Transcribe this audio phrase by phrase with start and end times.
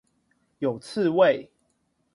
[0.57, 1.47] 有刺蝟